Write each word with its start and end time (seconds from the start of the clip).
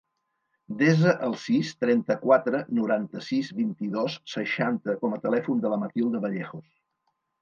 Desa 0.77 1.11
el 1.27 1.35
sis, 1.41 1.73
trenta-quatre, 1.83 2.61
noranta-sis, 2.77 3.51
vint-i-dos, 3.61 4.17
seixanta 4.37 4.97
com 5.05 5.15
a 5.19 5.21
telèfon 5.27 5.61
de 5.67 5.73
la 5.75 5.83
Matilda 5.85 6.23
Vallejos. 6.25 6.65